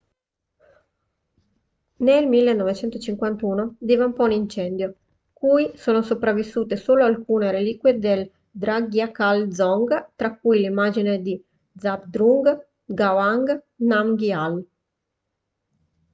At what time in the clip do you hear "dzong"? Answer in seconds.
9.49-10.09